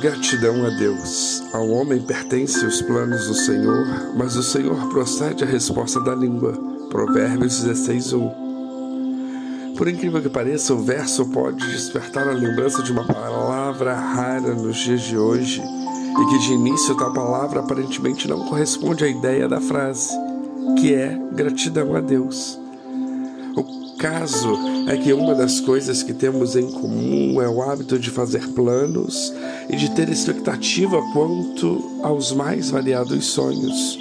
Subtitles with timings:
[0.00, 1.42] Gratidão a Deus.
[1.54, 6.52] Ao homem pertencem os planos do Senhor, mas o Senhor procede a resposta da língua.
[6.90, 9.74] Provérbios 16, 1.
[9.74, 14.76] Por incrível que pareça, o verso pode despertar a lembrança de uma palavra rara nos
[14.76, 19.62] dias de hoje e que de início tal palavra aparentemente não corresponde à ideia da
[19.62, 20.10] frase,
[20.78, 22.60] que é gratidão a Deus.
[23.56, 24.54] O caso
[24.86, 29.32] é que uma das coisas que temos em comum é o hábito de fazer planos
[29.70, 33.98] e de ter expectativa quanto aos mais variados sonhos.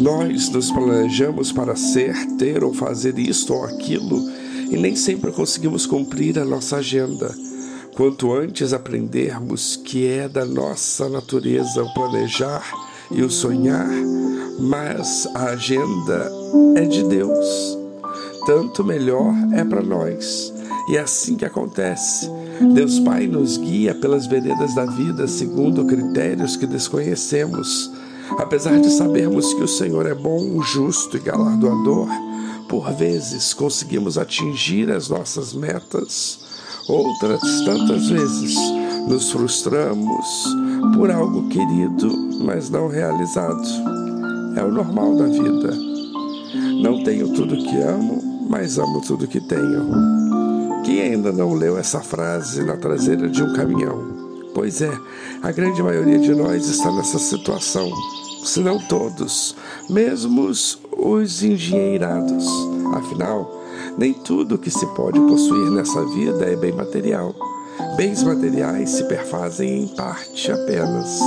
[0.00, 4.26] Nós nos planejamos para ser, ter ou fazer isto ou aquilo
[4.70, 7.34] e nem sempre conseguimos cumprir a nossa agenda.
[7.94, 12.64] Quanto antes aprendermos que é da nossa natureza o planejar
[13.10, 13.90] e o sonhar,
[14.58, 16.30] mas a agenda
[16.76, 17.77] é de Deus.
[18.48, 20.54] Tanto melhor é para nós.
[20.88, 22.30] E é assim que acontece.
[22.72, 27.92] Deus Pai nos guia pelas veredas da vida segundo critérios que desconhecemos.
[28.38, 32.08] Apesar de sabermos que o Senhor é bom, justo e galardoador,
[32.70, 36.40] por vezes conseguimos atingir as nossas metas,
[36.88, 38.56] outras tantas vezes
[39.06, 40.26] nos frustramos
[40.94, 43.68] por algo querido, mas não realizado.
[44.56, 45.98] É o normal da vida.
[46.80, 48.17] Não tenho tudo que amo,
[48.48, 49.90] mas amo tudo que tenho.
[50.84, 54.16] Quem ainda não leu essa frase na traseira de um caminhão?
[54.54, 54.90] Pois é,
[55.42, 57.92] a grande maioria de nós está nessa situação,
[58.42, 59.54] se não todos,
[59.90, 60.50] mesmo
[60.96, 62.46] os engenheirados.
[62.94, 63.62] Afinal,
[63.98, 67.34] nem tudo que se pode possuir nessa vida é bem material.
[67.96, 71.20] Bens materiais se perfazem em parte apenas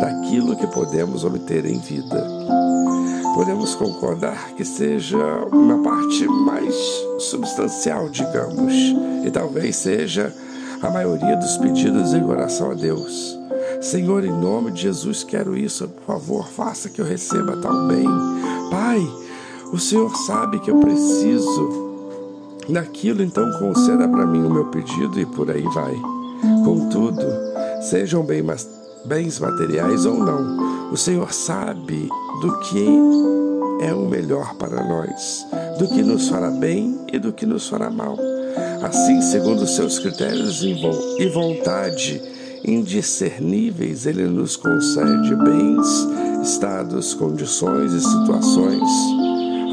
[0.00, 2.71] daquilo que podemos obter em vida
[3.34, 5.16] podemos concordar que seja
[5.50, 6.74] uma parte mais
[7.18, 8.72] substancial, digamos,
[9.24, 10.34] e talvez seja
[10.82, 13.38] a maioria dos pedidos em oração a Deus.
[13.80, 18.06] Senhor, em nome de Jesus, quero isso, por favor, faça que eu receba tal bem.
[18.70, 19.00] Pai,
[19.72, 21.82] o Senhor sabe que eu preciso
[22.68, 25.94] daquilo, então conceda para mim o meu pedido e por aí vai.
[26.64, 27.22] Contudo,
[27.80, 28.44] sejam bem
[29.04, 30.61] bens materiais ou não,
[30.92, 32.06] o Senhor sabe
[32.42, 32.86] do que
[33.80, 35.46] é o melhor para nós,
[35.78, 38.18] do que nos fará bem e do que nos fará mal.
[38.82, 42.20] Assim, segundo os seus critérios e vontade
[42.62, 45.86] indiscerníveis, Ele nos concede bens,
[46.42, 48.88] estados, condições e situações,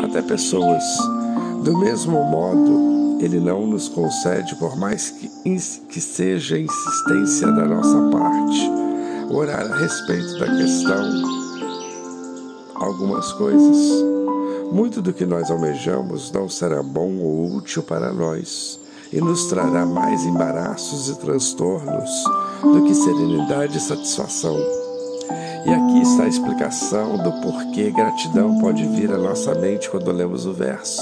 [0.02, 0.84] até pessoas.
[1.66, 5.30] Do mesmo modo, Ele não nos concede, por mais que,
[5.90, 8.89] que seja insistência da nossa parte,
[9.30, 11.40] orar a respeito da questão
[12.76, 13.78] algumas coisas.
[14.72, 18.80] Muito do que nós almejamos não será bom ou útil para nós
[19.12, 22.10] e nos trará mais embaraços e transtornos
[22.62, 24.58] do que serenidade e satisfação.
[25.66, 30.46] E aqui está a explicação do porquê gratidão pode vir à nossa mente quando lemos
[30.46, 31.02] o verso.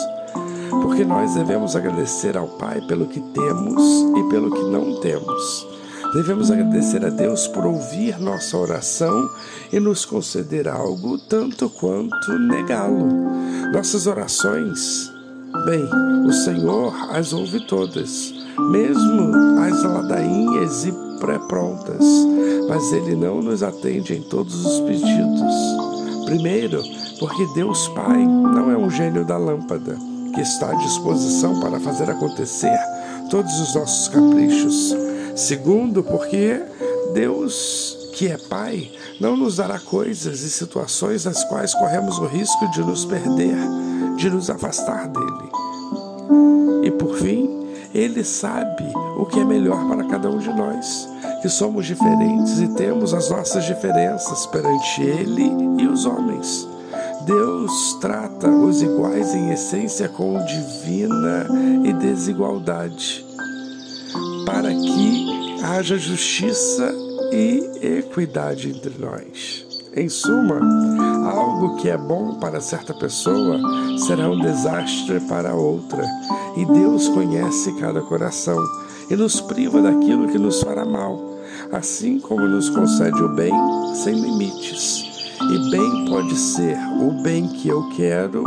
[0.82, 3.84] Porque nós devemos agradecer ao Pai pelo que temos
[4.18, 5.77] e pelo que não temos
[6.14, 9.30] Devemos agradecer a Deus por ouvir nossa oração
[9.72, 13.08] e nos conceder algo, tanto quanto negá-lo.
[13.74, 15.12] Nossas orações,
[15.66, 15.84] bem,
[16.26, 18.34] o Senhor as ouve todas,
[18.72, 22.06] mesmo as ladainhas e pré-prontas,
[22.70, 25.54] mas Ele não nos atende em todos os pedidos.
[26.26, 26.82] Primeiro,
[27.20, 29.98] porque Deus Pai não é um gênio da lâmpada
[30.34, 32.78] que está à disposição para fazer acontecer
[33.30, 35.07] todos os nossos caprichos.
[35.38, 36.60] Segundo, porque
[37.14, 42.68] Deus, que é Pai, não nos dará coisas e situações nas quais corremos o risco
[42.72, 43.56] de nos perder,
[44.16, 45.52] de nos afastar dele.
[46.82, 48.84] E por fim, Ele sabe
[49.16, 51.08] o que é melhor para cada um de nós,
[51.44, 56.68] que somos diferentes e temos as nossas diferenças perante Ele e os homens.
[57.28, 61.46] Deus trata os iguais em essência com divina
[61.84, 63.28] e desigualdade
[64.48, 66.96] para que haja justiça
[67.34, 69.68] e equidade entre nós.
[69.94, 70.62] Em suma,
[71.30, 73.60] algo que é bom para certa pessoa
[73.98, 76.02] será um desastre para outra,
[76.56, 78.58] e Deus conhece cada coração
[79.10, 81.20] e nos priva daquilo que nos fará mal,
[81.74, 83.54] assim como nos concede o bem
[83.96, 85.04] sem limites.
[85.42, 88.46] E bem pode ser o bem que eu quero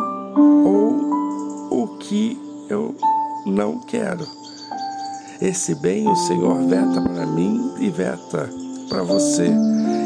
[0.64, 2.94] ou o que eu
[3.44, 4.39] não quero.
[5.40, 8.46] Esse bem o Senhor veta para mim e veta
[8.90, 9.46] para você,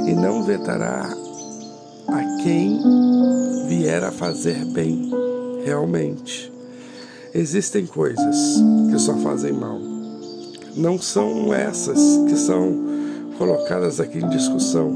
[0.07, 1.13] e não vetará
[2.07, 2.81] a quem
[3.67, 5.11] vier a fazer bem
[5.65, 6.53] realmente.
[7.35, 9.81] Existem coisas que só fazem mal.
[10.77, 11.99] Não são essas
[12.29, 12.73] que são
[13.37, 14.95] colocadas aqui em discussão.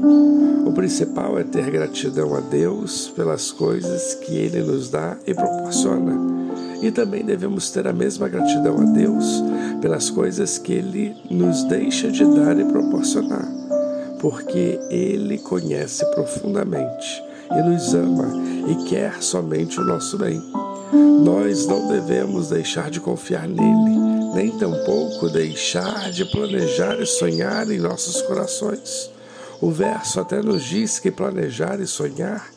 [0.65, 6.38] O principal é ter gratidão a Deus pelas coisas que Ele nos dá e proporciona.
[6.81, 9.43] E também devemos ter a mesma gratidão a Deus
[9.81, 13.47] pelas coisas que Ele nos deixa de dar e proporcionar,
[14.19, 18.31] porque Ele conhece profundamente e nos ama
[18.67, 20.41] e quer somente o nosso bem.
[21.23, 23.99] Nós não devemos deixar de confiar nele,
[24.33, 29.11] nem tampouco deixar de planejar e sonhar em nossos corações.
[29.61, 32.47] O verso até nos diz que planejar e sonhar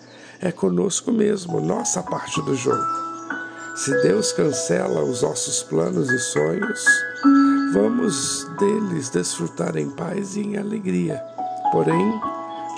[0.40, 3.11] é conosco mesmo, nossa parte do jogo.
[3.74, 6.84] Se Deus cancela os nossos planos e sonhos,
[7.72, 11.22] vamos deles desfrutar em paz e em alegria.
[11.72, 12.20] Porém,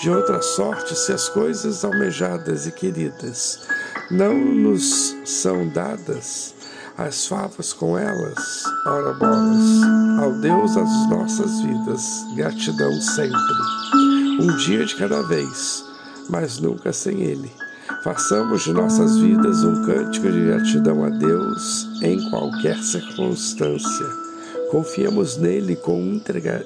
[0.00, 3.66] de outra sorte, se as coisas almejadas e queridas
[4.08, 6.54] não nos são dadas,
[6.96, 9.82] as favas com elas, ora bolas,
[10.20, 13.36] ao Deus das nossas vidas, gratidão sempre,
[14.40, 15.84] um dia de cada vez,
[16.30, 17.63] mas nunca sem Ele.
[18.04, 24.06] Façamos de nossas vidas um cântico de gratidão a Deus em qualquer circunstância.
[24.70, 26.20] Confiemos nele com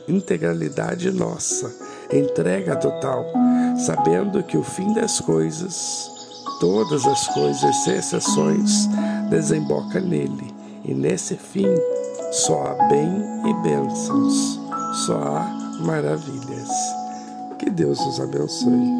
[0.08, 1.72] integralidade nossa
[2.12, 3.24] entrega total,
[3.86, 6.10] sabendo que o fim das coisas,
[6.58, 8.88] todas as coisas, sem exceções,
[9.30, 10.52] desemboca nele,
[10.84, 11.72] e nesse fim
[12.32, 13.08] só há bem
[13.46, 14.58] e bênçãos,
[15.06, 16.68] só há maravilhas.
[17.60, 18.97] Que Deus nos abençoe.